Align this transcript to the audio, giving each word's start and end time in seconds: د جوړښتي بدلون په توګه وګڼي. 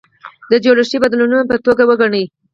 د 0.51 0.53
جوړښتي 0.63 0.97
بدلون 1.03 1.33
په 1.49 1.55
توګه 1.65 1.83
وګڼي. 1.89 2.23